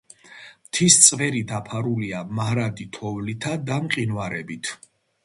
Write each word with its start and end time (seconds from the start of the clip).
მთის 0.67 0.95
წვერი 1.07 1.41
დაფარულია 1.51 2.21
მარადი 2.39 2.87
თოვლითა 2.97 3.53
და 3.69 3.79
მყინვარებით. 3.85 4.73